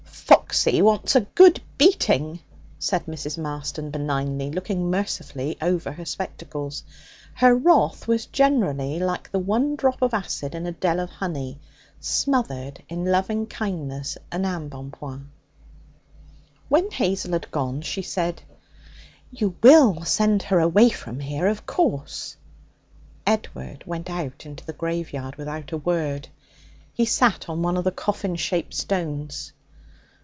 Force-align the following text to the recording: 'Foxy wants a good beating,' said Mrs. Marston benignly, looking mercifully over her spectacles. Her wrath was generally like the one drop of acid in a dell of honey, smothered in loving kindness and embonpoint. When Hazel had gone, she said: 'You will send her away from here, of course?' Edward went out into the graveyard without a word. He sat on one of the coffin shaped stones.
'Foxy 0.33 0.81
wants 0.81 1.15
a 1.15 1.21
good 1.21 1.61
beating,' 1.77 2.39
said 2.77 3.05
Mrs. 3.05 3.37
Marston 3.37 3.89
benignly, 3.89 4.49
looking 4.51 4.89
mercifully 4.91 5.57
over 5.61 5.93
her 5.93 6.03
spectacles. 6.05 6.83
Her 7.35 7.55
wrath 7.55 8.05
was 8.05 8.25
generally 8.27 8.99
like 8.99 9.31
the 9.31 9.39
one 9.39 9.75
drop 9.77 10.01
of 10.01 10.13
acid 10.13 10.53
in 10.53 10.65
a 10.67 10.71
dell 10.73 10.99
of 10.99 11.09
honey, 11.09 11.59
smothered 12.01 12.83
in 12.89 13.05
loving 13.05 13.45
kindness 13.45 14.17
and 14.29 14.45
embonpoint. 14.45 15.23
When 16.67 16.91
Hazel 16.91 17.31
had 17.31 17.49
gone, 17.49 17.81
she 17.81 18.01
said: 18.01 18.41
'You 19.31 19.55
will 19.63 20.03
send 20.03 20.43
her 20.43 20.59
away 20.59 20.89
from 20.89 21.21
here, 21.21 21.47
of 21.47 21.65
course?' 21.65 22.35
Edward 23.25 23.85
went 23.85 24.09
out 24.09 24.45
into 24.45 24.65
the 24.65 24.73
graveyard 24.73 25.37
without 25.37 25.71
a 25.71 25.77
word. 25.77 26.27
He 26.93 27.05
sat 27.05 27.47
on 27.49 27.61
one 27.61 27.77
of 27.77 27.85
the 27.85 27.91
coffin 27.91 28.35
shaped 28.35 28.73
stones. 28.73 29.53